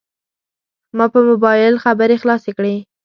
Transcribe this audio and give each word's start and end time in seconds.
ما 0.97 1.05
په 1.13 1.19
موبایل 1.29 1.73
خبرې 1.83 2.15
خلاصې 2.21 2.51
کړې. 2.57 2.75